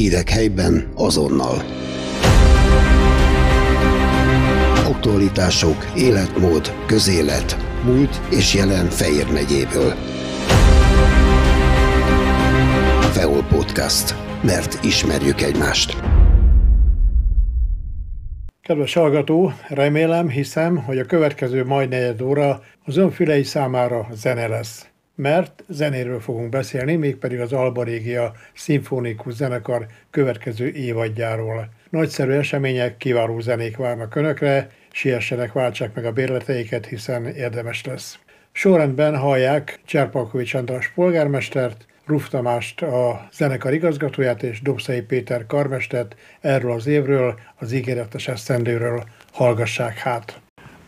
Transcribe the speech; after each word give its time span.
Hírek 0.00 0.28
helyben 0.28 0.92
azonnal. 0.94 1.56
Aktualitások, 4.86 5.92
életmód, 5.96 6.72
közélet, 6.86 7.56
múlt 7.84 8.20
és 8.30 8.54
jelen 8.54 8.86
Fejér 8.86 9.32
megyéből. 9.32 9.94
Feol 13.12 13.42
Podcast. 13.42 14.14
Mert 14.42 14.84
ismerjük 14.84 15.40
egymást. 15.40 15.96
Kedves 18.62 18.94
hallgató, 18.94 19.52
remélem, 19.68 20.28
hiszem, 20.28 20.76
hogy 20.76 20.98
a 20.98 21.04
következő 21.04 21.64
majd 21.64 21.88
negyed 21.88 22.20
óra 22.20 22.62
az 22.84 22.96
ön 22.96 23.10
fülei 23.10 23.42
számára 23.42 24.06
zene 24.12 24.46
lesz 24.46 24.89
mert 25.20 25.64
zenéről 25.68 26.20
fogunk 26.20 26.48
beszélni, 26.48 26.96
mégpedig 26.96 27.40
az 27.40 27.52
Alba 27.52 27.82
Régia 27.82 28.32
Szimfonikus 28.54 29.34
Zenekar 29.34 29.86
következő 30.10 30.70
évadjáról. 30.70 31.68
Nagyszerű 31.90 32.30
események, 32.30 32.96
kiváló 32.96 33.40
zenék 33.40 33.76
várnak 33.76 34.14
Önökre, 34.14 34.70
siessenek, 34.90 35.52
váltsák 35.52 35.94
meg 35.94 36.04
a 36.04 36.12
bérleteiket, 36.12 36.86
hiszen 36.86 37.26
érdemes 37.26 37.84
lesz. 37.84 38.18
Sorrendben 38.52 39.16
hallják 39.16 39.80
Cserpalkovics 39.84 40.54
András 40.54 40.88
polgármestert, 40.88 41.86
Ruf 42.06 42.28
Tamást, 42.28 42.82
a 42.82 43.28
zenekar 43.32 43.72
igazgatóját 43.72 44.42
és 44.42 44.62
Dobszai 44.62 45.00
Péter 45.00 45.46
karmestert 45.46 46.16
erről 46.40 46.72
az 46.72 46.86
évről, 46.86 47.38
az 47.58 47.72
ígéretes 47.72 48.28
esztendőről 48.28 49.04
hallgassák 49.32 49.98
hát. 49.98 50.40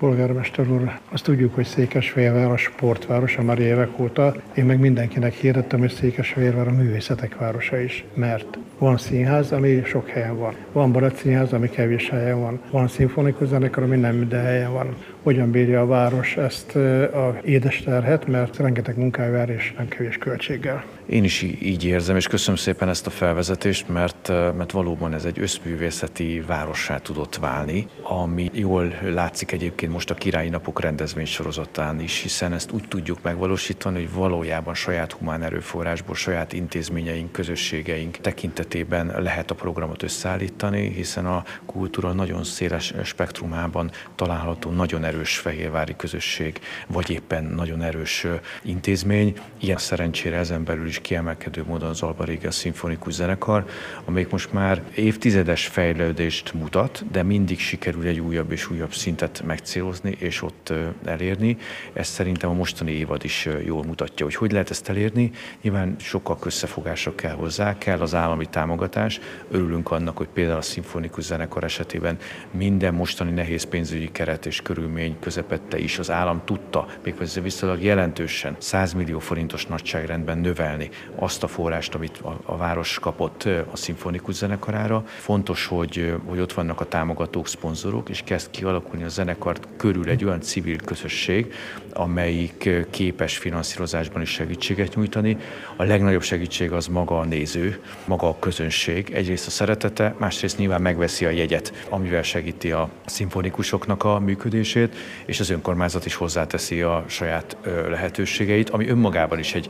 Polgármester 0.02 0.70
úr, 0.70 0.98
azt 1.10 1.24
tudjuk, 1.24 1.54
hogy 1.54 1.64
Székesfehérvár 1.64 2.50
a 2.50 2.56
sportvárosa 2.56 3.42
már 3.42 3.58
évek 3.58 3.98
óta. 3.98 4.34
Én 4.54 4.64
meg 4.64 4.80
mindenkinek 4.80 5.32
hirdettem, 5.32 5.78
hogy 5.78 5.90
Székesfehérvár 5.90 6.68
a 6.68 6.72
művészetek 6.72 7.38
városa 7.38 7.78
is, 7.78 8.04
mert 8.14 8.58
van 8.78 8.96
színház, 8.96 9.52
ami 9.52 9.82
sok 9.84 10.08
helyen 10.08 10.38
van. 10.38 10.54
Van 10.72 10.92
baratszínház, 10.92 11.52
ami 11.52 11.68
kevés 11.68 12.08
helyen 12.08 12.40
van. 12.40 12.60
Van 12.70 12.88
szimfonikus 12.88 13.48
zenekar, 13.48 13.82
ami 13.82 13.96
nem 13.96 14.16
minden 14.16 14.44
helyen 14.44 14.72
van. 14.72 14.96
Hogyan 15.22 15.50
bírja 15.50 15.80
a 15.80 15.86
város 15.86 16.36
ezt 16.36 16.76
a 17.14 17.38
édes 17.44 17.82
terhet, 17.82 18.26
mert 18.26 18.56
rengeteg 18.56 18.96
munkája 18.96 19.42
és 19.42 19.72
nem 19.76 19.88
kevés 19.88 20.18
költséggel. 20.18 20.84
Én 21.06 21.24
is 21.24 21.42
így 21.42 21.84
érzem, 21.84 22.16
és 22.16 22.26
köszönöm 22.26 22.56
szépen 22.56 22.88
ezt 22.88 23.06
a 23.06 23.10
felvezetést, 23.10 23.88
mert, 23.88 24.28
mert 24.28 24.70
valóban 24.70 25.14
ez 25.14 25.24
egy 25.24 25.38
összművészeti 25.40 26.42
várossá 26.46 26.98
tudott 26.98 27.36
válni, 27.36 27.86
ami 28.02 28.50
jól 28.52 28.94
látszik 29.02 29.52
egyébként 29.52 29.92
most 29.92 30.10
a 30.10 30.14
Királyi 30.14 30.48
Napok 30.48 30.80
rendezvény 30.80 31.26
sorozatán 31.26 32.00
is, 32.00 32.22
hiszen 32.22 32.52
ezt 32.52 32.72
úgy 32.72 32.88
tudjuk 32.88 33.18
megvalósítani, 33.22 33.98
hogy 33.98 34.12
valójában 34.14 34.74
saját 34.74 35.12
humán 35.12 35.42
erőforrásból, 35.42 36.14
saját 36.14 36.52
intézményeink, 36.52 37.32
közösségeink 37.32 38.16
tekintetében 38.16 39.12
lehet 39.18 39.50
a 39.50 39.54
programot 39.54 40.02
összeállítani, 40.02 40.88
hiszen 40.88 41.26
a 41.26 41.44
kultúra 41.66 42.12
nagyon 42.12 42.44
széles 42.44 42.94
spektrumában 43.04 43.90
található 44.14 44.70
nagyon 44.70 45.04
erős 45.12 45.38
fehérvári 45.38 45.94
közösség, 45.96 46.60
vagy 46.86 47.10
éppen 47.10 47.44
nagyon 47.44 47.82
erős 47.82 48.26
intézmény. 48.62 49.34
Ilyen 49.60 49.78
szerencsére 49.78 50.36
ezen 50.36 50.64
belül 50.64 50.86
is 50.86 51.00
kiemelkedő 51.00 51.64
módon 51.66 51.88
az 51.88 52.02
Alba 52.02 52.24
Régia 52.24 52.50
Szimfonikus 52.50 53.12
Zenekar, 53.12 53.64
amelyik 54.04 54.30
most 54.30 54.52
már 54.52 54.82
évtizedes 54.94 55.66
fejlődést 55.66 56.52
mutat, 56.52 57.04
de 57.10 57.22
mindig 57.22 57.58
sikerül 57.58 58.06
egy 58.06 58.20
újabb 58.20 58.52
és 58.52 58.70
újabb 58.70 58.92
szintet 58.92 59.42
megcélozni 59.46 60.16
és 60.18 60.42
ott 60.42 60.72
elérni. 61.04 61.56
Ezt 61.92 62.12
szerintem 62.12 62.50
a 62.50 62.54
mostani 62.54 62.92
évad 62.92 63.24
is 63.24 63.48
jól 63.64 63.84
mutatja, 63.84 64.24
hogy 64.24 64.34
hogy 64.34 64.52
lehet 64.52 64.70
ezt 64.70 64.88
elérni. 64.88 65.30
Nyilván 65.62 65.96
sokkal 65.98 66.38
összefogásra 66.44 67.14
kell 67.14 67.34
hozzá, 67.34 67.78
kell 67.78 68.00
az 68.00 68.14
állami 68.14 68.46
támogatás. 68.46 69.20
Örülünk 69.50 69.90
annak, 69.90 70.16
hogy 70.16 70.28
például 70.32 70.58
a 70.58 70.62
szimfonikus 70.62 71.24
zenekar 71.24 71.64
esetében 71.64 72.18
minden 72.50 72.94
mostani 72.94 73.30
nehéz 73.30 73.64
pénzügyi 73.64 74.10
keret 74.12 74.46
és 74.46 74.62
körülmény 74.62 75.01
közepette 75.20 75.78
is 75.78 75.98
az 75.98 76.10
állam 76.10 76.42
tudta, 76.44 76.86
méghozzá 77.04 77.40
viszonylag 77.40 77.82
jelentősen 77.82 78.56
100 78.58 78.92
millió 78.92 79.18
forintos 79.18 79.66
nagyságrendben 79.66 80.38
növelni 80.38 80.90
azt 81.14 81.42
a 81.42 81.46
forrást, 81.46 81.94
amit 81.94 82.18
a, 82.18 82.40
a 82.44 82.56
város 82.56 82.98
kapott 82.98 83.48
a 83.72 83.76
szimfonikus 83.76 84.34
zenekarára. 84.34 85.04
Fontos, 85.06 85.66
hogy, 85.66 86.14
hogy 86.26 86.40
ott 86.40 86.52
vannak 86.52 86.80
a 86.80 86.88
támogatók, 86.88 87.48
szponzorok, 87.48 88.08
és 88.08 88.22
kezd 88.24 88.50
kialakulni 88.50 89.04
a 89.04 89.08
zenekar 89.08 89.58
körül 89.76 90.08
egy 90.08 90.24
olyan 90.24 90.40
civil 90.40 90.76
közösség, 90.76 91.52
amelyik 91.92 92.86
képes 92.90 93.38
finanszírozásban 93.38 94.22
is 94.22 94.30
segítséget 94.30 94.94
nyújtani. 94.94 95.36
A 95.76 95.82
legnagyobb 95.82 96.22
segítség 96.22 96.72
az 96.72 96.86
maga 96.86 97.18
a 97.18 97.24
néző, 97.24 97.80
maga 98.04 98.28
a 98.28 98.38
közönség. 98.38 99.10
Egyrészt 99.10 99.46
a 99.46 99.50
szeretete, 99.50 100.14
másrészt 100.18 100.58
nyilván 100.58 100.82
megveszi 100.82 101.24
a 101.24 101.30
jegyet, 101.30 101.86
amivel 101.88 102.22
segíti 102.22 102.72
a 102.72 102.88
szimfonikusoknak 103.06 104.04
a 104.04 104.18
működését, 104.18 104.91
és 105.26 105.40
az 105.40 105.50
önkormányzat 105.50 106.06
is 106.06 106.14
hozzáteszi 106.14 106.82
a 106.82 107.04
saját 107.06 107.56
lehetőségeit, 107.88 108.70
ami 108.70 108.88
önmagában 108.88 109.38
is 109.38 109.54
egy 109.54 109.68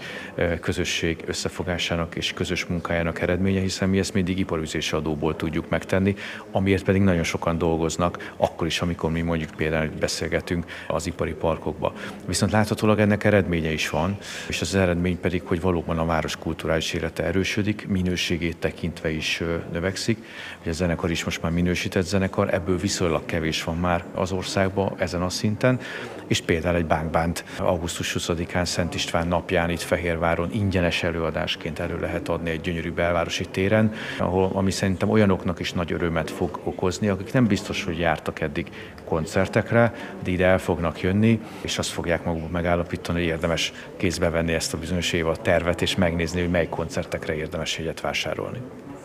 közösség 0.61 1.23
összefogásának 1.27 2.15
és 2.15 2.33
közös 2.33 2.65
munkájának 2.65 3.21
eredménye, 3.21 3.61
hiszen 3.61 3.89
mi 3.89 3.99
ezt 3.99 4.15
mindig 4.15 4.39
iparüzési 4.39 4.95
adóból 4.95 5.37
tudjuk 5.37 5.69
megtenni, 5.69 6.15
amiért 6.51 6.85
pedig 6.85 7.03
nagyon 7.03 7.23
sokan 7.23 7.59
dolgoznak, 7.59 8.33
akkor 8.37 8.67
is, 8.67 8.81
amikor 8.81 9.11
mi 9.11 9.21
mondjuk 9.21 9.51
például 9.51 9.91
beszélgetünk 10.01 10.65
az 10.89 11.07
ipari 11.07 11.33
parkokba. 11.33 11.93
Viszont 12.27 12.53
láthatólag 12.53 12.99
ennek 12.99 13.25
eredménye 13.25 13.71
is 13.73 13.91
van, 13.91 14.17
és 14.49 14.61
az 14.61 14.75
eredmény 14.75 15.21
pedig, 15.21 15.43
hogy 15.45 15.61
valóban 15.61 15.99
a 15.99 16.05
város 16.05 16.37
kulturális 16.37 16.93
élete 16.93 17.23
erősödik, 17.25 17.89
minőségét 17.89 18.57
tekintve 18.57 19.11
is 19.11 19.43
növekszik. 19.73 20.25
Ugye 20.61 20.71
a 20.71 20.75
zenekar 20.75 21.11
is 21.11 21.25
most 21.25 21.43
már 21.43 21.53
minősített 21.53 22.05
zenekar, 22.05 22.55
ebből 22.55 22.79
viszonylag 22.79 23.25
kevés 23.25 23.65
van 23.65 23.77
már 23.77 24.05
az 24.15 24.33
országban 24.33 24.95
ezen 25.13 25.27
a 25.27 25.31
szinten, 25.31 25.81
és 26.27 26.41
például 26.41 26.77
egy 26.77 26.87
bánkbánt 26.87 27.45
augusztus 27.59 28.17
20-án 28.19 28.65
Szent 28.65 28.95
István 28.95 29.29
napján 29.29 29.71
itt 29.71 29.81
Fehérváron 29.81 30.51
ingyenes 30.53 31.03
előadásként 31.03 31.79
elő 31.79 31.99
lehet 32.01 32.29
adni 32.29 32.51
egy 32.51 32.61
gyönyörű 32.61 32.93
belvárosi 32.93 33.45
téren, 33.45 33.93
ahol, 34.19 34.51
ami 34.55 34.71
szerintem 34.71 35.11
olyanoknak 35.11 35.61
is 35.61 35.73
nagy 35.73 35.93
örömet 35.93 36.31
fog 36.31 36.61
okozni, 36.65 37.09
akik 37.09 37.33
nem 37.33 37.47
biztos, 37.47 37.85
hogy 37.85 37.99
jártak 37.99 38.41
eddig 38.41 38.71
koncertekre, 39.05 39.95
de 40.23 40.31
ide 40.31 40.47
el 40.47 40.59
fognak 40.59 41.01
jönni, 41.01 41.41
és 41.61 41.79
azt 41.79 41.91
fogják 41.91 42.25
maguk 42.25 42.51
megállapítani, 42.51 43.19
hogy 43.19 43.29
érdemes 43.29 43.73
kézbe 43.97 44.31
venni 44.31 44.53
ezt 44.53 44.75
a 44.75 44.79
bizonyos 44.79 45.13
évad 45.13 45.41
tervet, 45.41 45.83
és 45.83 45.97
megnézni, 45.97 46.41
hogy 46.41 46.51
mely 46.51 46.69
koncertekre 46.69 47.35
érdemes 47.35 47.79
jegyet 47.79 48.01
vásárolni 48.01 48.59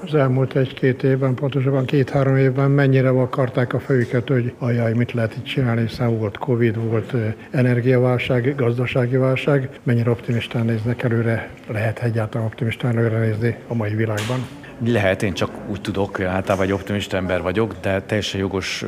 az 0.03 0.15
elmúlt 0.15 0.55
egy-két 0.55 1.03
évben, 1.03 1.33
pontosabban 1.33 1.85
két-három 1.85 2.37
évben 2.37 2.71
mennyire 2.71 3.09
akarták 3.09 3.73
a 3.73 3.79
fejüket, 3.79 4.27
hogy 4.27 4.53
ajaj, 4.57 4.93
mit 4.93 5.11
lehet 5.11 5.35
itt 5.35 5.43
csinálni, 5.43 5.81
hiszen 5.81 6.17
volt 6.17 6.37
Covid, 6.37 6.89
volt 6.89 7.13
energiaválság, 7.51 8.55
gazdasági 8.55 9.17
válság, 9.17 9.69
mennyire 9.83 10.09
optimistán 10.09 10.65
néznek 10.65 11.03
előre, 11.03 11.49
lehet 11.67 11.99
egyáltalán 12.03 12.47
optimistán 12.47 12.97
előre 12.97 13.19
nézni 13.19 13.55
a 13.67 13.73
mai 13.73 13.95
világban? 13.95 14.39
Lehet, 14.85 15.23
én 15.23 15.33
csak 15.33 15.51
úgy 15.67 15.81
tudok, 15.81 16.19
általában 16.19 16.65
egy 16.65 16.71
optimista 16.71 17.17
ember 17.17 17.41
vagyok, 17.41 17.75
de 17.81 18.01
teljesen 18.01 18.39
jogos 18.39 18.83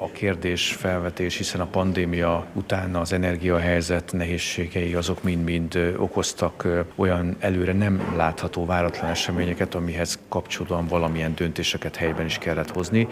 a 0.00 0.10
kérdés 0.12 0.72
felvetés, 0.72 1.36
hiszen 1.36 1.60
a 1.60 1.66
pandémia 1.66 2.46
után 2.52 2.94
az 2.94 3.12
energiahelyzet 3.12 4.12
nehézségei 4.12 4.94
azok 4.94 5.22
mind-mind 5.22 5.94
okoztak 5.96 6.66
olyan 6.94 7.36
előre 7.38 7.72
nem 7.72 8.12
látható 8.16 8.66
váratlan 8.66 9.10
eseményeket, 9.10 9.74
amihez 9.74 10.18
kapcsolódóan 10.28 10.86
valamilyen 10.86 11.34
döntéseket 11.34 11.96
helyben 11.96 12.26
is 12.26 12.38
kellett 12.38 12.70
hozni. 12.70 13.08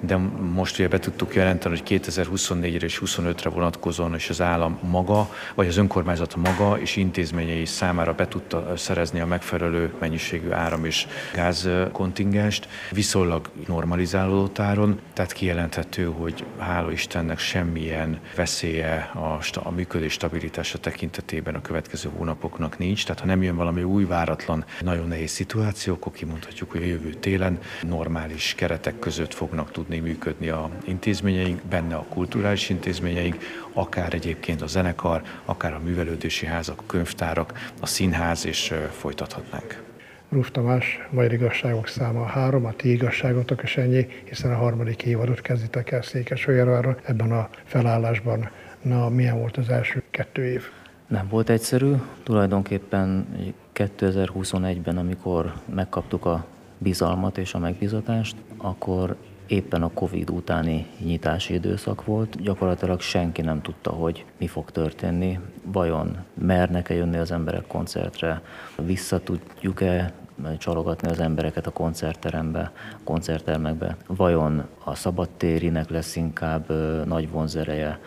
De 0.00 0.16
most 0.54 0.78
ugye 0.78 0.88
be 0.88 0.98
tudtuk 0.98 1.34
jelenteni, 1.34 1.78
hogy 1.78 2.00
2024-re 2.02 2.86
és 2.86 3.02
25-re 3.04 3.50
vonatkozóan 3.50 4.14
is 4.14 4.30
az 4.30 4.40
állam 4.40 4.78
maga, 4.82 5.28
vagy 5.54 5.66
az 5.66 5.76
önkormányzat 5.76 6.36
maga 6.36 6.78
és 6.80 6.96
intézményei 6.96 7.64
számára 7.64 8.12
be 8.12 8.28
tudta 8.28 8.72
szerezni 8.76 9.20
a 9.20 9.26
megfelelő 9.26 9.92
mennyiségű 9.98 10.50
áram 10.50 10.84
és 10.84 11.06
gáz 11.34 11.70
kontingenst, 11.92 12.68
viszonylag 12.90 13.50
normalizálódott 13.66 14.58
áron, 14.58 15.00
tehát 15.12 15.32
kijelenthető, 15.32 16.04
hogy 16.04 16.44
hála 16.58 16.92
Istennek 16.92 17.38
semmilyen 17.38 18.20
veszélye 18.36 19.10
a, 19.14 19.40
a 19.54 19.70
működés 19.70 20.12
stabilitása 20.12 20.78
tekintetében 20.78 21.54
a 21.54 21.60
következő 21.60 22.10
hónapoknak 22.16 22.78
nincs, 22.78 23.04
tehát 23.04 23.20
ha 23.20 23.26
nem 23.26 23.42
jön 23.42 23.56
valami 23.56 23.82
új 23.82 24.04
váratlan, 24.04 24.64
nagyon 24.80 25.08
nehéz 25.08 25.30
szituáció, 25.30 25.94
akkor 25.94 26.12
kimondhatjuk, 26.12 26.70
hogy 26.70 26.82
a 26.82 26.86
jövő 26.86 27.14
télen 27.14 27.58
normális 27.82 28.54
keretek 28.56 28.98
között 28.98 29.34
fognak 29.34 29.70
tudni 29.70 29.98
működni 29.98 30.48
a 30.48 30.70
intézményeink, 30.84 31.62
benne 31.62 31.94
a 31.94 32.06
kulturális 32.08 32.68
intézményeink, 32.68 33.36
akár 33.72 34.14
egyébként 34.14 34.62
a 34.62 34.66
zenekar, 34.66 35.22
akár 35.44 35.74
a 35.74 35.78
művelődési 35.78 36.46
házak, 36.46 36.80
a 36.80 36.86
könyvtárak, 36.86 37.70
a 37.80 37.86
színház, 37.86 38.46
és 38.46 38.74
folytathatnánk. 38.98 39.91
Ruf 40.32 40.50
Tamás, 40.50 41.08
Magyar 41.10 41.32
Igazságok 41.32 41.86
száma 41.86 42.24
három, 42.24 42.64
a 42.64 42.72
ti 42.72 42.90
igazságotok 42.90 43.62
is 43.62 43.76
ennyi, 43.76 44.06
hiszen 44.24 44.52
a 44.52 44.56
harmadik 44.56 45.02
évadot 45.02 45.40
kezditek 45.40 45.90
el 45.90 46.02
Székesfehérváron 46.02 46.96
ebben 47.02 47.32
a 47.32 47.48
felállásban. 47.64 48.50
Na, 48.82 49.08
milyen 49.08 49.38
volt 49.38 49.56
az 49.56 49.68
első 49.68 50.02
kettő 50.10 50.44
év? 50.44 50.62
Nem 51.06 51.28
volt 51.28 51.48
egyszerű. 51.48 51.92
Tulajdonképpen 52.22 53.26
2021-ben, 53.74 54.96
amikor 54.96 55.52
megkaptuk 55.74 56.24
a 56.24 56.46
bizalmat 56.78 57.38
és 57.38 57.54
a 57.54 57.58
megbizatást, 57.58 58.36
akkor 58.56 59.16
éppen 59.46 59.82
a 59.82 59.90
Covid 59.94 60.30
utáni 60.30 60.86
nyitási 60.98 61.54
időszak 61.54 62.04
volt, 62.04 62.42
gyakorlatilag 62.42 63.00
senki 63.00 63.42
nem 63.42 63.62
tudta, 63.62 63.90
hogy 63.90 64.24
mi 64.38 64.46
fog 64.46 64.70
történni, 64.70 65.38
vajon 65.64 66.16
mernek-e 66.34 66.94
jönni 66.94 67.16
az 67.16 67.32
emberek 67.32 67.66
koncertre, 67.66 68.42
vissza 68.76 69.20
tudjuk-e 69.20 70.12
csalogatni 70.58 71.08
az 71.08 71.20
embereket 71.20 71.66
a 71.66 71.70
koncertterembe, 71.70 72.72
koncerttermekbe, 73.04 73.96
vajon 74.06 74.64
a 74.84 74.94
szabadtérinek 74.94 75.90
lesz 75.90 76.16
inkább 76.16 76.70
nagy 77.06 77.30
vonzereje, 77.30 78.00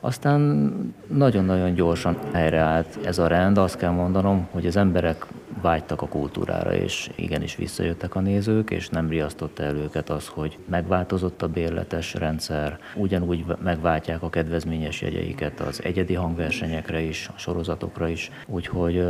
aztán 0.00 0.94
nagyon-nagyon 1.06 1.74
gyorsan 1.74 2.16
helyreállt 2.32 2.98
ez 3.04 3.18
a 3.18 3.26
rend, 3.26 3.58
azt 3.58 3.76
kell 3.76 3.90
mondanom, 3.90 4.48
hogy 4.50 4.66
az 4.66 4.76
emberek 4.76 5.26
vágytak 5.62 6.02
a 6.02 6.08
kultúrára, 6.08 6.74
és 6.74 7.10
igenis 7.14 7.56
visszajöttek 7.56 8.14
a 8.14 8.20
nézők, 8.20 8.70
és 8.70 8.88
nem 8.88 9.08
riasztotta 9.08 9.62
el 9.62 9.76
őket 9.76 10.10
az, 10.10 10.28
hogy 10.28 10.58
megváltozott 10.68 11.42
a 11.42 11.48
bérletes 11.48 12.14
rendszer, 12.14 12.78
ugyanúgy 12.94 13.44
megváltják 13.62 14.22
a 14.22 14.30
kedvezményes 14.30 15.00
jegyeiket 15.02 15.60
az 15.60 15.82
egyedi 15.84 16.14
hangversenyekre 16.14 17.00
is, 17.00 17.28
a 17.34 17.38
sorozatokra 17.38 18.08
is, 18.08 18.30
úgyhogy 18.46 19.06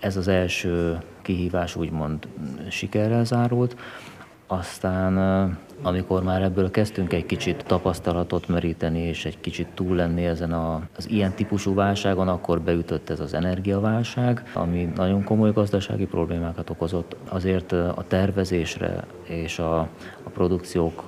ez 0.00 0.16
az 0.16 0.28
első 0.28 0.98
kihívás 1.22 1.76
úgymond 1.76 2.26
sikerrel 2.68 3.24
zárult. 3.24 3.76
Aztán 4.52 5.16
amikor 5.82 6.22
már 6.22 6.42
ebből 6.42 6.70
kezdtünk 6.70 7.12
egy 7.12 7.26
kicsit 7.26 7.64
tapasztalatot 7.66 8.48
meríteni, 8.48 8.98
és 8.98 9.24
egy 9.24 9.40
kicsit 9.40 9.66
túl 9.74 9.96
lenni 9.96 10.24
ezen 10.24 10.52
a, 10.52 10.82
az 10.96 11.10
ilyen 11.10 11.32
típusú 11.32 11.74
válságon, 11.74 12.28
akkor 12.28 12.60
beütött 12.60 13.10
ez 13.10 13.20
az 13.20 13.34
energiaválság, 13.34 14.50
ami 14.54 14.92
nagyon 14.96 15.24
komoly 15.24 15.52
gazdasági 15.52 16.06
problémákat 16.06 16.70
okozott. 16.70 17.16
Azért 17.28 17.72
a 17.72 18.04
tervezésre 18.08 19.04
és 19.22 19.58
a, 19.58 19.78
a 20.22 20.30
produkciók 20.32 21.02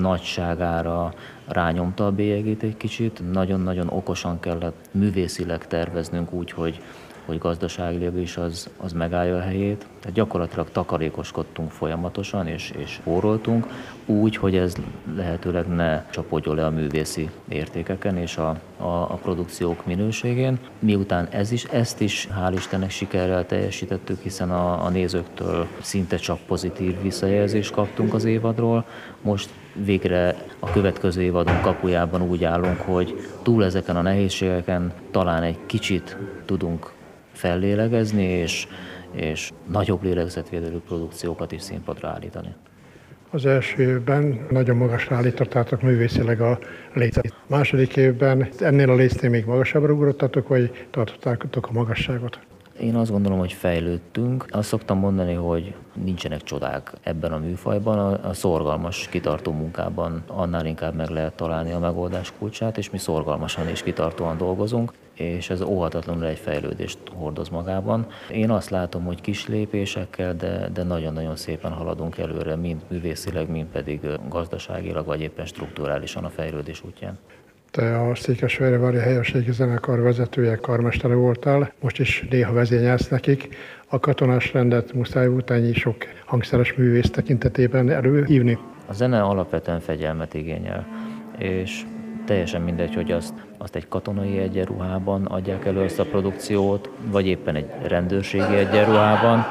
nagyságára 0.00 1.12
rányomta 1.46 2.06
a 2.06 2.12
bélyegét 2.12 2.62
egy 2.62 2.76
kicsit. 2.76 3.32
Nagyon-nagyon 3.32 3.88
okosan 3.88 4.40
kellett 4.40 4.88
művészileg 4.90 5.66
terveznünk 5.66 6.32
úgy, 6.32 6.50
hogy 6.50 6.80
hogy 7.24 7.38
gazdaságilag 7.38 8.16
is 8.16 8.36
az, 8.36 8.68
az 8.76 8.92
megállja 8.92 9.36
a 9.36 9.40
helyét. 9.40 9.86
Tehát 10.00 10.16
gyakorlatilag 10.16 10.70
takarékoskodtunk 10.72 11.70
folyamatosan, 11.70 12.46
és, 12.46 12.72
és 12.76 12.90
spóroltunk, 12.90 13.66
úgy, 14.06 14.36
hogy 14.36 14.56
ez 14.56 14.74
lehetőleg 15.16 15.66
ne 15.66 16.10
csapodjon 16.10 16.54
le 16.54 16.66
a 16.66 16.70
művészi 16.70 17.30
értékeken 17.48 18.16
és 18.16 18.36
a, 18.36 18.48
a, 18.76 18.86
a 18.86 19.18
produkciók 19.22 19.86
minőségén. 19.86 20.58
Miután 20.78 21.28
ez 21.30 21.52
is, 21.52 21.64
ezt 21.64 22.00
is 22.00 22.28
hál' 22.40 22.52
Istennek 22.54 22.90
sikerrel 22.90 23.46
teljesítettük, 23.46 24.22
hiszen 24.22 24.50
a, 24.50 24.84
a 24.84 24.88
nézőktől 24.88 25.66
szinte 25.80 26.16
csak 26.16 26.38
pozitív 26.46 27.02
visszajelzést 27.02 27.72
kaptunk 27.72 28.14
az 28.14 28.24
évadról. 28.24 28.84
Most 29.22 29.50
végre 29.74 30.36
a 30.58 30.70
következő 30.70 31.22
évadon 31.22 31.60
kapujában 31.60 32.22
úgy 32.22 32.44
állunk, 32.44 32.80
hogy 32.80 33.28
túl 33.42 33.64
ezeken 33.64 33.96
a 33.96 34.02
nehézségeken 34.02 34.92
talán 35.10 35.42
egy 35.42 35.58
kicsit 35.66 36.16
tudunk 36.44 36.92
fellélegezni, 37.32 38.24
és, 38.24 38.66
és 39.12 39.50
nagyobb 39.70 40.02
lélegzetvédelő 40.02 40.80
produkciókat 40.86 41.52
is 41.52 41.62
színpadra 41.62 42.08
állítani. 42.08 42.54
Az 43.30 43.46
első 43.46 43.82
évben 43.82 44.46
nagyon 44.50 44.76
magasra 44.76 45.16
állítottátok 45.16 45.82
művészileg 45.82 46.40
a 46.40 46.58
lécet. 46.94 47.34
Második 47.46 47.96
évben 47.96 48.48
ennél 48.60 48.90
a 48.90 48.94
lécnél 48.94 49.30
még 49.30 49.44
magasabbra 49.44 49.92
ugrottatok, 49.92 50.48
vagy 50.48 50.86
tartottátok 50.90 51.68
a 51.68 51.72
magasságot? 51.72 52.38
Én 52.82 52.94
azt 52.94 53.10
gondolom, 53.10 53.38
hogy 53.38 53.52
fejlődtünk. 53.52 54.46
Azt 54.50 54.68
szoktam 54.68 54.98
mondani, 54.98 55.32
hogy 55.32 55.74
nincsenek 56.04 56.42
csodák 56.42 56.92
ebben 57.02 57.32
a 57.32 57.38
műfajban. 57.38 57.98
A, 57.98 58.28
a 58.28 58.32
szorgalmas, 58.32 59.08
kitartó 59.08 59.52
munkában 59.52 60.22
annál 60.26 60.66
inkább 60.66 60.94
meg 60.94 61.08
lehet 61.08 61.32
találni 61.32 61.72
a 61.72 61.78
megoldás 61.78 62.32
kulcsát, 62.38 62.78
és 62.78 62.90
mi 62.90 62.98
szorgalmasan 62.98 63.68
és 63.68 63.82
kitartóan 63.82 64.36
dolgozunk 64.36 64.92
és 65.14 65.50
ez 65.50 65.60
óhatatlanul 65.60 66.26
egy 66.26 66.38
fejlődést 66.38 66.98
hordoz 67.14 67.48
magában. 67.48 68.06
Én 68.30 68.50
azt 68.50 68.70
látom, 68.70 69.04
hogy 69.04 69.20
kis 69.20 69.46
lépésekkel, 69.46 70.36
de, 70.36 70.68
de 70.72 70.82
nagyon-nagyon 70.82 71.36
szépen 71.36 71.72
haladunk 71.72 72.18
előre, 72.18 72.56
mind 72.56 72.82
művészileg, 72.88 73.50
mind 73.50 73.66
pedig 73.66 74.00
gazdaságilag, 74.28 75.06
vagy 75.06 75.20
éppen 75.20 75.46
strukturálisan 75.46 76.24
a 76.24 76.28
fejlődés 76.28 76.84
útján. 76.84 77.18
Te 77.72 78.00
a 78.00 78.14
Székesfehérvári 78.14 78.96
Helyességi 78.96 79.52
Zenekar 79.52 80.00
vezetője, 80.00 80.56
karmestere 80.56 81.14
voltál, 81.14 81.72
most 81.80 81.98
is 81.98 82.26
néha 82.30 82.52
vezényelsz 82.52 83.08
nekik. 83.08 83.56
A 83.88 83.98
katonás 83.98 84.52
rendet 84.52 84.92
muszáj 84.92 85.28
volt 85.28 85.50
ennyi 85.50 85.72
sok 85.72 85.96
hangszeres 86.24 86.74
művész 86.74 87.10
tekintetében 87.10 87.90
előhívni? 87.90 88.58
A 88.86 88.92
zene 88.92 89.22
alapvetően 89.22 89.80
fegyelmet 89.80 90.34
igényel, 90.34 90.86
és 91.38 91.82
teljesen 92.26 92.62
mindegy, 92.62 92.94
hogy 92.94 93.12
azt, 93.12 93.34
azt 93.58 93.76
egy 93.76 93.88
katonai 93.88 94.38
egyenruhában 94.38 95.24
adják 95.24 95.64
elő 95.64 95.82
ezt 95.82 95.98
a 95.98 96.04
produkciót, 96.04 96.90
vagy 97.10 97.26
éppen 97.26 97.54
egy 97.54 97.68
rendőrségi 97.86 98.54
egyenruhában, 98.54 99.46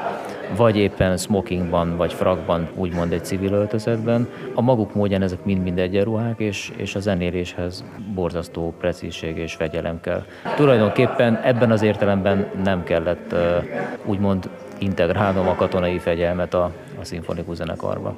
vagy 0.56 0.76
éppen 0.76 1.16
smokingban, 1.16 1.96
vagy 1.96 2.12
frakban, 2.12 2.68
úgymond 2.74 3.12
egy 3.12 3.24
civil 3.24 3.52
öltözetben. 3.52 4.28
A 4.54 4.60
maguk 4.60 4.94
módján 4.94 5.22
ezek 5.22 5.44
mind-mind 5.44 5.78
egyenruhák, 5.78 6.38
és, 6.40 6.72
és 6.76 6.94
a 6.94 7.00
zenéléshez 7.00 7.84
borzasztó 8.14 8.74
precízség 8.78 9.36
és 9.36 9.54
fegyelem 9.54 10.00
kell. 10.00 10.24
Tulajdonképpen 10.56 11.36
ebben 11.36 11.70
az 11.70 11.82
értelemben 11.82 12.50
nem 12.64 12.84
kellett 12.84 13.34
úgymond 14.04 14.50
integrálnom 14.78 15.48
a 15.48 15.54
katonai 15.54 15.98
fegyelmet 15.98 16.54
a, 16.54 16.70
a 17.00 17.04
szimfonikus 17.04 17.56
zenekarba. 17.56 18.14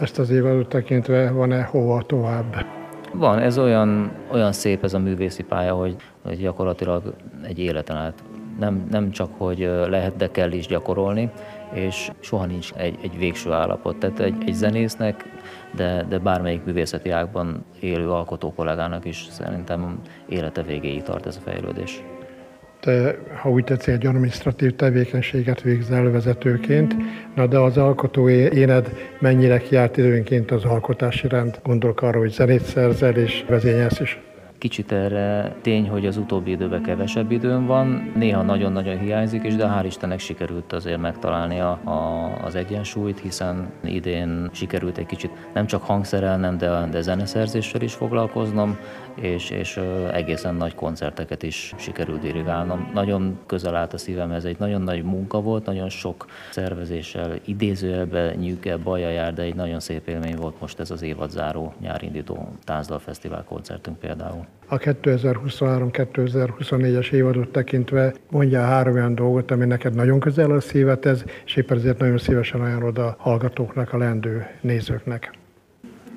Ezt 0.00 0.18
az 0.18 0.30
évadot 0.30 0.68
tekintve 0.68 1.30
van-e 1.30 1.62
hova 1.62 2.02
tovább? 2.02 2.64
Van, 3.12 3.38
ez 3.38 3.58
olyan, 3.58 4.10
olyan 4.32 4.52
szép 4.52 4.84
ez 4.84 4.94
a 4.94 4.98
művészi 4.98 5.42
pálya, 5.42 5.74
hogy, 5.74 5.96
hogy 6.22 6.38
gyakorlatilag 6.38 7.14
egy 7.42 7.58
életen 7.58 7.96
át 7.96 8.22
nem, 8.58 8.86
nem 8.90 9.10
csak, 9.10 9.30
hogy 9.38 9.70
lehet, 9.88 10.16
de 10.16 10.30
kell 10.30 10.52
is 10.52 10.66
gyakorolni, 10.66 11.30
és 11.72 12.10
soha 12.20 12.46
nincs 12.46 12.72
egy, 12.72 12.98
egy 13.02 13.18
végső 13.18 13.52
állapot. 13.52 13.96
Tehát 13.96 14.20
egy, 14.20 14.36
egy 14.46 14.54
zenésznek, 14.54 15.24
de, 15.76 16.06
de 16.08 16.18
bármelyik 16.18 16.64
művészeti 16.64 17.10
ágban 17.10 17.64
élő 17.80 18.10
alkotó 18.10 18.52
kollégának 18.52 19.04
is 19.04 19.26
szerintem 19.30 20.00
élete 20.28 20.62
végéig 20.62 21.02
tart 21.02 21.26
ez 21.26 21.36
a 21.36 21.50
fejlődés. 21.50 22.02
Te, 22.80 23.18
ha 23.42 23.50
úgy 23.50 23.64
tetszik, 23.64 23.94
egy 23.94 24.06
administratív 24.06 24.76
tevékenységet 24.76 25.60
végzel 25.60 26.10
vezetőként, 26.10 26.96
na 27.34 27.46
de 27.46 27.58
az 27.58 27.76
alkotó 27.76 28.28
éned 28.28 28.88
mennyire 29.18 29.58
kiárt 29.58 29.96
időnként 29.96 30.50
az 30.50 30.64
alkotási 30.64 31.28
rend? 31.28 31.60
Gondolok 31.64 32.02
arra, 32.02 32.18
hogy 32.18 32.30
zenét 32.30 32.62
szerzel 32.62 33.14
és 33.14 33.44
vezényelsz 33.48 34.00
is. 34.00 34.20
Kicsit 34.58 34.92
erre 34.92 35.56
tény, 35.60 35.88
hogy 35.88 36.06
az 36.06 36.16
utóbbi 36.16 36.50
időben 36.50 36.82
kevesebb 36.82 37.30
időm 37.30 37.66
van, 37.66 38.12
néha 38.14 38.42
nagyon-nagyon 38.42 38.98
hiányzik, 38.98 39.44
és 39.44 39.54
de 39.56 39.66
hál' 39.66 39.84
Istennek 39.86 40.18
sikerült 40.18 40.72
azért 40.72 41.00
megtalálni 41.00 41.60
a, 41.60 41.70
a, 41.70 42.30
az 42.44 42.54
egyensúlyt, 42.54 43.20
hiszen 43.20 43.70
idén 43.84 44.50
sikerült 44.52 44.98
egy 44.98 45.06
kicsit 45.06 45.30
nem 45.54 45.66
csak 45.66 45.82
hangszerelnem, 45.82 46.58
de, 46.58 46.88
de 46.90 47.00
zeneszerzéssel 47.00 47.80
is 47.80 47.94
foglalkoznom, 47.94 48.78
és, 49.14 49.50
és 49.50 49.80
egészen 50.12 50.54
nagy 50.54 50.74
koncerteket 50.74 51.42
is 51.42 51.74
sikerült 51.76 52.20
dirigálnom. 52.20 52.90
Nagyon 52.94 53.38
közel 53.46 53.76
állt 53.76 53.92
a 53.92 53.98
szívem, 53.98 54.30
ez 54.30 54.44
egy 54.44 54.58
nagyon 54.58 54.82
nagy 54.82 55.02
munka 55.02 55.40
volt, 55.40 55.66
nagyon 55.66 55.88
sok 55.88 56.26
szervezéssel, 56.50 57.34
idézőjelbe, 57.44 58.34
nyűke, 58.34 58.76
baja 58.76 59.08
jár, 59.08 59.34
de 59.34 59.42
egy 59.42 59.54
nagyon 59.54 59.80
szép 59.80 60.08
élmény 60.08 60.36
volt 60.36 60.60
most 60.60 60.80
ez 60.80 60.90
az 60.90 61.02
évadzáró 61.02 61.74
nyárindító 61.80 62.48
Táncdal 62.64 62.98
Fesztivál 62.98 63.44
koncertünk 63.44 63.98
például. 63.98 64.46
A 64.68 64.76
2023-2024-es 64.76 67.12
évadot 67.12 67.48
tekintve 67.48 68.14
mondja 68.30 68.60
három 68.60 68.94
olyan 68.94 69.14
dolgot, 69.14 69.50
ami 69.50 69.64
neked 69.64 69.94
nagyon 69.94 70.20
közel 70.20 70.50
a 70.50 70.60
szívet 70.60 71.06
ez, 71.06 71.24
és 71.44 71.56
éppen 71.56 71.76
ezért 71.76 71.98
nagyon 71.98 72.18
szívesen 72.18 72.60
ajánlod 72.60 72.98
a 72.98 73.16
hallgatóknak, 73.18 73.92
a 73.92 73.96
lendő 73.96 74.46
nézőknek. 74.60 75.30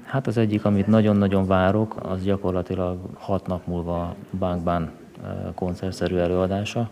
Hát 0.04 0.28
az 0.28 0.38
egyik, 0.38 0.66
amit 0.66 0.88
nagyon-nagyon 0.88 1.48
várok, 1.48 1.96
az 2.02 2.24
gyakorlatilag 2.24 2.98
hat 3.14 3.48
nap 3.48 3.68
múlva 3.68 4.16
Bankban 4.40 4.92
eh, 5.24 5.32
koncertszerű 5.56 6.16
előadása. 6.16 6.90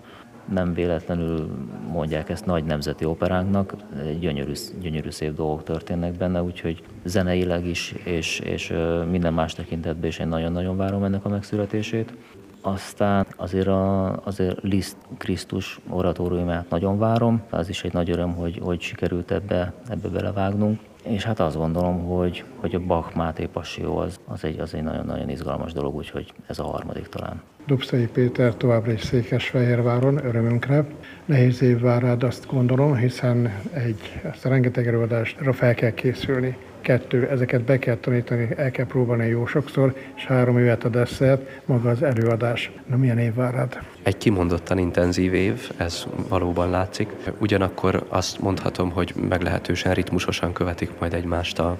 Nem 0.51 0.73
véletlenül 0.73 1.49
mondják 1.91 2.29
ezt 2.29 2.45
nagy 2.45 2.63
nemzeti 2.63 3.05
operánknak, 3.05 3.75
gyönyörű, 4.19 4.51
gyönyörű 4.81 5.09
szép 5.09 5.35
dolgok 5.35 5.63
történnek 5.63 6.17
benne, 6.17 6.43
úgyhogy 6.43 6.83
zeneileg 7.03 7.65
is, 7.65 7.91
és, 8.03 8.39
és 8.39 8.73
minden 9.09 9.33
más 9.33 9.53
tekintetben 9.53 10.09
is 10.09 10.19
én 10.19 10.27
nagyon-nagyon 10.27 10.77
várom 10.77 11.03
ennek 11.03 11.25
a 11.25 11.29
megszületését. 11.29 12.13
Aztán 12.61 13.27
azért, 13.35 13.67
a, 13.67 14.15
azért 14.23 14.61
Liszt 14.61 14.97
Krisztus 15.17 15.79
oratóriumát 15.89 16.69
nagyon 16.69 16.97
várom, 16.97 17.41
az 17.49 17.69
is 17.69 17.83
egy 17.83 17.93
nagy 17.93 18.09
öröm, 18.09 18.33
hogy, 18.35 18.59
hogy 18.63 18.81
sikerült 18.81 19.31
ebbe, 19.31 19.73
ebbe 19.89 20.07
belevágnunk 20.07 20.79
és 21.09 21.23
hát 21.23 21.39
azt 21.39 21.55
gondolom, 21.55 22.05
hogy, 22.05 22.43
hogy 22.55 22.75
a 22.75 22.79
Bach 22.79 23.15
Máté 23.15 23.45
Passió 23.45 23.97
az, 23.97 24.19
az 24.25 24.43
egy, 24.43 24.59
az 24.59 24.73
egy 24.73 24.83
nagyon-nagyon 24.83 25.29
izgalmas 25.29 25.73
dolog, 25.73 25.95
úgyhogy 25.95 26.33
ez 26.47 26.59
a 26.59 26.63
harmadik 26.63 27.07
talán. 27.07 27.41
Dubszai 27.65 28.07
Péter 28.07 28.55
továbbra 28.55 28.91
is 28.91 29.01
Székesfehérváron, 29.01 30.25
örömünkre. 30.25 30.85
Nehéz 31.25 31.61
év 31.61 31.79
vár 31.79 32.01
rád, 32.01 32.23
azt 32.23 32.47
gondolom, 32.51 32.95
hiszen 32.95 33.53
egy, 33.73 34.21
ezt 34.31 34.45
a 34.45 34.49
rengeteg 34.49 34.87
előadásra 34.87 35.53
fel 35.53 35.73
kell 35.73 35.91
készülni 35.93 36.57
kettő, 36.87 37.27
ezeket 37.29 37.61
be 37.61 37.79
kell 37.79 37.95
tanítani, 37.95 38.47
el 38.55 38.71
kell 38.71 38.85
próbálni 38.85 39.27
jó 39.27 39.45
sokszor, 39.45 39.95
és 40.15 40.25
három 40.25 40.57
évet 40.57 40.83
a 40.83 40.89
desszert, 40.89 41.61
maga 41.65 41.89
az 41.89 42.03
előadás. 42.03 42.71
Na 42.85 42.97
milyen 42.97 43.17
év 43.17 43.33
vár 43.33 43.53
rád? 43.53 43.79
Egy 44.03 44.17
kimondottan 44.17 44.77
intenzív 44.77 45.33
év, 45.33 45.71
ez 45.77 46.05
valóban 46.27 46.69
látszik. 46.69 47.09
Ugyanakkor 47.37 48.05
azt 48.07 48.39
mondhatom, 48.39 48.91
hogy 48.91 49.13
meglehetősen 49.29 49.93
ritmusosan 49.93 50.53
követik 50.53 50.89
majd 50.99 51.13
egymást 51.13 51.59
a 51.59 51.77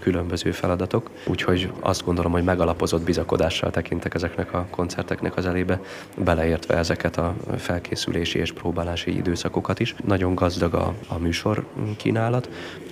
különböző 0.00 0.50
feladatok, 0.50 1.10
úgyhogy 1.26 1.72
azt 1.80 2.04
gondolom, 2.04 2.32
hogy 2.32 2.44
megalapozott 2.44 3.02
bizakodással 3.04 3.70
tekintek 3.70 4.14
ezeknek 4.14 4.54
a 4.54 4.66
koncerteknek 4.70 5.36
az 5.36 5.46
elébe, 5.46 5.80
beleértve 6.16 6.76
ezeket 6.76 7.16
a 7.16 7.34
felkészülési 7.56 8.38
és 8.38 8.52
próbálási 8.52 9.16
időszakokat 9.16 9.80
is. 9.80 9.94
Nagyon 10.04 10.34
gazdag 10.34 10.74
a, 10.74 10.94
a 11.08 11.18
műsor 11.18 11.64
kínálat, 11.96 12.48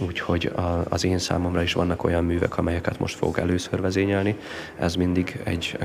úgyhogy 0.07 0.53
a, 0.57 0.85
az 0.89 1.05
én 1.05 1.19
számomra 1.41 1.63
is 1.63 1.73
vannak 1.73 2.05
olyan 2.05 2.25
művek, 2.25 2.59
amelyeket 2.59 2.99
most 2.99 3.17
fogok 3.17 3.39
először 3.39 3.81
vezényelni. 3.81 4.37
Ez 4.79 4.95
mindig 4.95 5.41
egy 5.45 5.79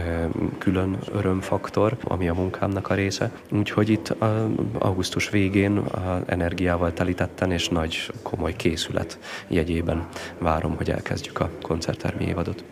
külön 0.57 0.97
örömfaktor, 1.13 1.97
ami 2.03 2.29
a 2.29 2.33
munkámnak 2.33 2.89
a 2.89 2.93
része. 2.93 3.31
Úgyhogy 3.51 3.89
itt 3.89 4.15
augusztus 4.79 5.29
végén 5.29 5.83
energiával 6.25 6.93
telítetten 6.93 7.51
és 7.51 7.69
nagy 7.69 8.11
komoly 8.21 8.55
készület 8.55 9.19
jegyében 9.47 10.07
várom, 10.37 10.75
hogy 10.75 10.89
elkezdjük 10.89 11.39
a 11.39 11.49
koncerttermi 11.61 12.25
évadot. 12.25 12.63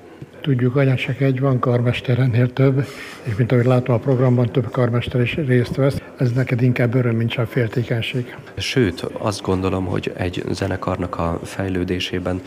Tudjuk, 0.43 0.75
anyásek 0.75 1.21
egy 1.21 1.39
van, 1.39 1.59
karmesterennél 1.59 2.53
több, 2.53 2.85
és 3.23 3.35
mint 3.35 3.51
ahogy 3.51 3.65
látom 3.65 3.95
a 3.95 3.97
programban, 3.97 4.51
több 4.51 4.71
karmester 4.71 5.21
is 5.21 5.35
részt 5.35 5.75
vesz. 5.75 6.01
Ez 6.17 6.31
neked 6.31 6.61
inkább 6.61 6.95
öröm, 6.95 7.15
mint 7.15 7.31
sem 7.31 7.45
féltékenység. 7.45 8.35
Sőt, 8.57 9.01
azt 9.17 9.41
gondolom, 9.41 9.85
hogy 9.85 10.13
egy 10.17 10.43
zenekarnak 10.51 11.17
a 11.17 11.39
fejlődésében 11.43 12.41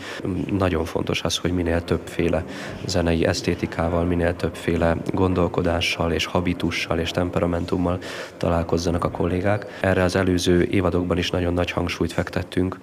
nagyon 0.57 0.85
fontos 0.85 1.21
az, 1.23 1.37
hogy 1.37 1.51
minél 1.51 1.83
többféle 1.83 2.45
zenei 2.85 3.25
esztétikával, 3.25 4.03
minél 4.03 4.35
többféle 4.35 4.97
gondolkodással 5.13 6.11
és 6.11 6.25
habitussal 6.25 6.99
és 6.99 7.11
temperamentummal 7.11 7.99
találkozzanak 8.37 9.03
a 9.03 9.11
kollégák. 9.11 9.79
Erre 9.81 10.03
az 10.03 10.15
előző 10.15 10.67
évadokban 10.71 11.17
is 11.17 11.29
nagyon 11.29 11.53
nagy 11.53 11.71
hangsúlyt 11.71 12.11
fektettünk, 12.11 12.79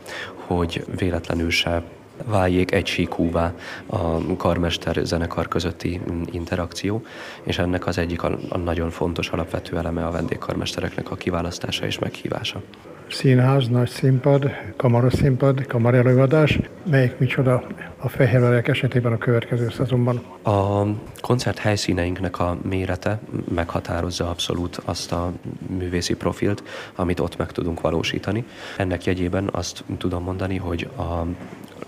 hogy 0.46 0.84
véletlenül 0.96 1.50
se 1.50 1.82
váljék 2.24 2.72
egysíkúvá 2.72 3.54
a 3.86 4.36
karmester 4.36 5.00
zenekar 5.02 5.48
közötti 5.48 6.00
interakció, 6.30 7.02
és 7.42 7.58
ennek 7.58 7.86
az 7.86 7.98
egyik 7.98 8.22
a, 8.22 8.38
a 8.48 8.58
nagyon 8.58 8.90
fontos 8.90 9.28
alapvető 9.28 9.76
eleme 9.76 10.06
a 10.06 10.10
vendégkarmestereknek 10.10 11.10
a 11.10 11.14
kiválasztása 11.14 11.86
és 11.86 11.98
meghívása. 11.98 12.62
Színház, 13.08 13.68
nagy 13.68 13.88
színpad, 13.88 14.50
kamaraszínpad, 14.76 15.66
kamarelőadás, 15.66 16.58
melyik 16.90 17.18
micsoda 17.18 17.66
a 17.96 18.08
Fehérverek 18.08 18.68
esetében 18.68 19.12
a 19.12 19.18
következő 19.18 19.70
szezonban? 19.70 20.22
A 20.42 20.84
koncert 21.20 21.58
helyszíneinknek 21.58 22.38
a 22.38 22.56
mérete 22.62 23.20
meghatározza 23.54 24.30
abszolút 24.30 24.80
azt 24.84 25.12
a 25.12 25.32
művészi 25.78 26.14
profilt, 26.14 26.62
amit 26.94 27.20
ott 27.20 27.36
meg 27.36 27.52
tudunk 27.52 27.80
valósítani. 27.80 28.44
Ennek 28.76 29.04
jegyében 29.04 29.48
azt 29.52 29.84
tudom 29.98 30.22
mondani, 30.22 30.56
hogy 30.56 30.88
a 30.96 31.26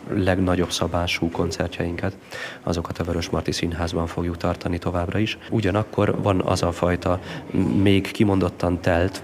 legnagyobb 0.08 0.70
szabású 0.70 1.30
koncertjeinket, 1.30 2.16
azokat 2.62 2.98
a 2.98 3.04
Vörös 3.04 3.30
Marti 3.30 3.52
Színházban 3.52 4.06
fogjuk 4.06 4.36
tartani 4.36 4.78
továbbra 4.78 5.18
is. 5.18 5.38
Ugyanakkor 5.50 6.22
van 6.22 6.40
az 6.40 6.62
a 6.62 6.72
fajta 6.72 7.20
még 7.82 8.10
kimondottan 8.10 8.80
telt, 8.80 9.22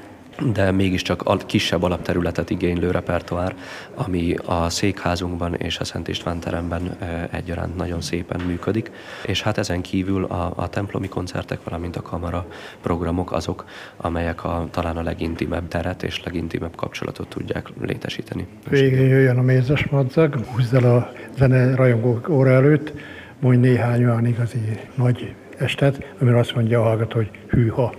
de 0.50 0.70
mégiscsak 0.70 1.22
a 1.22 1.37
kisebb 1.37 1.82
alapterületet 1.82 2.50
igénylő 2.50 2.90
repertoár, 2.90 3.54
ami 3.94 4.34
a 4.44 4.68
székházunkban 4.68 5.54
és 5.54 5.78
a 5.78 5.84
Szent 5.84 6.08
István 6.08 6.40
teremben 6.40 6.96
egyaránt 7.30 7.76
nagyon 7.76 8.00
szépen 8.00 8.40
működik. 8.40 8.90
És 9.26 9.42
hát 9.42 9.58
ezen 9.58 9.80
kívül 9.80 10.25
a, 10.25 10.52
a 10.56 10.68
templomi 10.68 11.08
koncertek, 11.08 11.58
valamint 11.64 11.96
a 11.96 12.02
kamara 12.02 12.46
programok 12.80 13.32
azok, 13.32 13.64
amelyek 13.96 14.44
a, 14.44 14.68
talán 14.70 14.96
a 14.96 15.02
legintimebb 15.02 15.68
teret 15.68 16.02
és 16.02 16.22
legintimebb 16.25 16.76
kapcsolatot 16.76 17.28
tudják 17.28 17.68
létesíteni. 17.80 18.46
Végén 18.68 19.08
jöjjön 19.08 19.38
a 19.38 19.42
mézes 19.42 19.87
madzag, 19.87 20.44
húzd 20.44 20.75
el 20.75 20.96
a 20.96 21.12
zene 21.37 21.75
rajongók 21.75 22.28
óra 22.28 22.50
előtt, 22.50 22.92
mondj 23.40 23.68
néhány 23.68 24.04
olyan 24.04 24.26
igazi 24.26 24.78
nagy 24.94 25.34
estet, 25.58 26.14
amire 26.20 26.38
azt 26.38 26.54
mondja 26.54 26.80
a 26.80 26.82
hallgató, 26.82 27.16
hogy 27.16 27.30
hűha. 27.49 27.94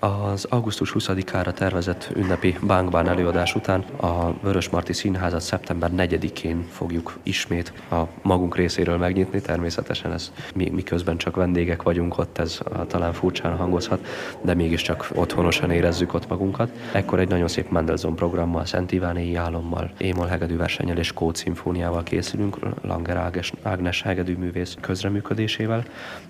Az 0.00 0.44
augusztus 0.44 0.94
20-ára 0.98 1.52
tervezett 1.52 2.10
ünnepi 2.16 2.58
Bánkbán 2.62 3.08
előadás 3.08 3.54
után 3.54 3.80
a 3.80 4.32
Vörös 4.42 4.68
Marti 4.68 4.92
Színházat 4.92 5.40
szeptember 5.40 5.90
4-én 5.96 6.66
fogjuk 6.70 7.18
ismét 7.22 7.72
a 7.90 8.02
magunk 8.22 8.56
részéről 8.56 8.96
megnyitni. 8.96 9.40
Természetesen 9.40 10.12
ez 10.12 10.32
mi, 10.54 10.70
miközben 10.70 11.16
csak 11.16 11.36
vendégek 11.36 11.82
vagyunk 11.82 12.18
ott, 12.18 12.38
ez 12.38 12.58
talán 12.86 13.12
furcsán 13.12 13.56
hangozhat, 13.56 14.06
de 14.40 14.54
mégiscsak 14.54 15.08
otthonosan 15.14 15.70
érezzük 15.70 16.14
ott 16.14 16.28
magunkat. 16.28 16.70
Ekkor 16.92 17.20
egy 17.20 17.28
nagyon 17.28 17.48
szép 17.48 17.70
Mendelssohn 17.70 18.14
programmal, 18.14 18.64
Szent 18.64 18.92
Ivánéi 18.92 19.34
álommal, 19.34 19.90
Émol 19.98 20.26
hegedű 20.26 20.56
versenyel 20.56 20.98
és 20.98 21.12
Kód 21.12 21.36
szimfóniával 21.36 22.02
készülünk, 22.02 22.58
Langer 22.82 23.16
Ágnes, 23.16 23.52
Ágnes 23.62 24.02
hegedű 24.02 24.36
művész 24.36 24.76
közreműködésével. 24.80 25.84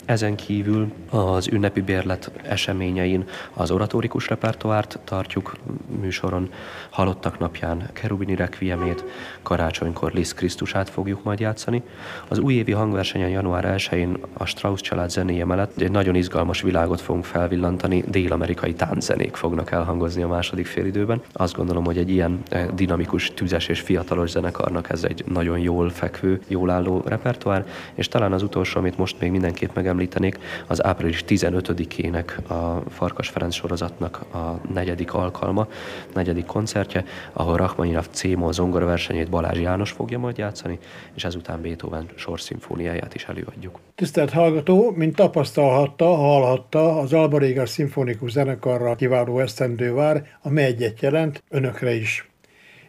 Ezen 0.05 0.37
kívül 0.37 0.93
az 1.11 1.49
ünnepi 1.49 1.81
bérlet 1.81 2.31
eseményein 2.43 3.25
az 3.59 3.71
oratórikus 3.71 4.29
repertoárt 4.29 4.99
tartjuk 5.05 5.57
műsoron, 6.01 6.51
Halottak 6.91 7.39
napján 7.39 7.91
Kerubini 7.93 8.35
Requiemét, 8.35 9.05
karácsonykor 9.43 10.13
Liszt 10.13 10.35
Krisztusát 10.35 10.91
fogjuk 10.91 11.23
majd 11.23 11.41
játszani. 11.41 11.83
Az 12.29 12.39
újévi 12.39 12.73
hangversenyen 12.73 13.29
január 13.29 13.75
1-én 13.77 14.17
a 14.33 14.45
Strauss 14.45 14.81
család 14.81 15.11
zenéje 15.11 15.45
mellett 15.45 15.81
egy 15.81 15.91
nagyon 15.91 16.15
izgalmas 16.15 16.63
világot 16.63 17.01
fogunk 17.01 17.25
felvillantani, 17.25 18.05
dél-amerikai 18.09 18.75
tánczenék 18.75 19.35
fognak 19.35 19.71
elhangozni 19.71 20.23
a 20.23 20.29
második 20.29 20.67
félidőben. 20.67 21.23
Azt 21.33 21.55
gondolom, 21.55 21.85
hogy 21.85 21.99
egy 21.99 22.11
ilyen 22.11 22.43
eh, 22.49 22.67
dinamikus, 22.75 23.33
tüzes 23.35 23.69
és 23.69 23.81
fiatalos 23.81 24.31
zenekarnak 24.31 24.91
ez 24.91 25.05
egy 25.05 25.25
nagyon 25.27 25.59
jól 25.59 25.91
fekvő, 25.91 26.41
jól 26.47 26.71
álló 26.71 27.03
repertoár, 27.07 27.67
és 27.95 28.09
talán 28.09 28.33
az 28.33 28.43
utolsó, 28.43 28.79
amit 28.79 28.99
most 28.99 29.21
még 29.21 29.31
mindenképp 29.31 29.75
megemlítenék, 29.75 30.39
az 30.67 30.85
április 30.85 31.25
15-ének 31.29 32.49
a 32.49 32.91
Farkas 32.91 33.29
Ferenc 33.29 33.48
sorozatnak 33.51 34.21
a 34.35 34.61
negyedik 34.73 35.15
alkalma, 35.15 35.67
negyedik 36.15 36.47
koncertje, 36.47 37.05
ahol 37.33 37.57
Rachmaninov 37.57 38.07
C-moll 38.11 38.53
zongoraversenyét 38.53 39.31
Balázs 39.31 39.59
János 39.59 39.91
fogja 39.91 40.19
majd 40.19 40.39
játszani, 40.39 40.79
és 41.15 41.25
ezután 41.25 41.63
Beethoven 41.63 42.09
sorszimfóniáját 42.15 43.15
is 43.15 43.25
előadjuk. 43.25 43.81
Tisztelt 43.95 44.31
hallgató, 44.31 44.93
mint 44.97 45.17
tapasztalhatta, 45.17 46.05
hallhatta, 46.05 46.99
az 46.99 47.13
Albarégas 47.13 47.69
Szimfonikus 47.69 48.31
Zenekarra 48.31 48.95
kiváló 48.95 49.39
esztendő 49.39 49.93
vár, 49.93 50.27
amely 50.43 50.65
egyet 50.65 51.01
jelent 51.01 51.43
önökre 51.49 51.95
is. 51.95 52.29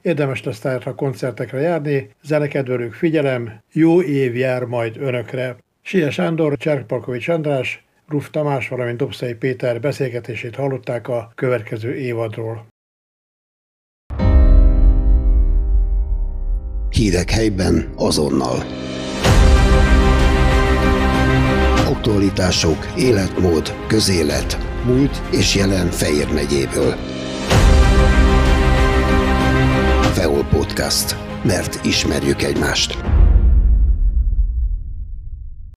Érdemes 0.01 0.43
lesz 0.43 0.59
tehát 0.59 0.87
a 0.87 0.95
koncertekre 0.95 1.59
járni, 1.59 2.09
zenekedvelők 2.23 2.93
figyelem, 2.93 3.61
jó 3.71 4.01
év 4.01 4.35
jár 4.35 4.63
majd 4.63 4.97
önökre. 4.97 5.57
Sia 5.81 6.11
Sándor, 6.11 6.57
Cserkpalkovics 6.57 7.27
András, 7.27 7.83
Ruf 8.09 8.29
Tamás, 8.29 8.67
valamint 8.67 8.97
Dobszai 8.97 9.33
Péter 9.33 9.79
beszélgetését 9.79 10.55
hallották 10.55 11.07
a 11.07 11.31
következő 11.35 11.95
évadról. 11.95 12.67
Hírek 16.89 17.29
helyben 17.29 17.93
azonnal. 17.95 18.63
Aktualitások, 21.87 22.87
életmód, 22.97 23.73
közélet, 23.87 24.57
múlt 24.85 25.21
és 25.31 25.55
jelen 25.55 25.87
Fejér 25.87 26.33
megyéből. 26.33 26.95
Feol 30.13 30.43
Podcast. 30.43 31.15
Mert 31.43 31.85
ismerjük 31.85 32.41
egymást. 32.41 33.08